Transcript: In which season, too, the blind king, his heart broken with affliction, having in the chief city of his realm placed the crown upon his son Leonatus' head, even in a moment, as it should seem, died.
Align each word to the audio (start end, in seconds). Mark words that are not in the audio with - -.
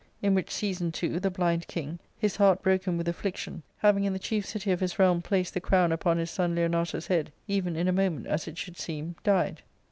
In 0.23 0.33
which 0.33 0.49
season, 0.49 0.91
too, 0.91 1.19
the 1.19 1.29
blind 1.29 1.67
king, 1.67 1.99
his 2.17 2.37
heart 2.37 2.63
broken 2.63 2.97
with 2.97 3.07
affliction, 3.07 3.61
having 3.77 4.03
in 4.03 4.13
the 4.13 4.17
chief 4.17 4.47
city 4.47 4.71
of 4.71 4.79
his 4.79 4.97
realm 4.97 5.21
placed 5.21 5.53
the 5.53 5.61
crown 5.61 5.91
upon 5.91 6.17
his 6.17 6.31
son 6.31 6.55
Leonatus' 6.55 7.05
head, 7.05 7.31
even 7.47 7.75
in 7.75 7.87
a 7.87 7.91
moment, 7.93 8.25
as 8.25 8.47
it 8.47 8.57
should 8.57 8.77
seem, 8.79 9.13
died. 9.23 9.61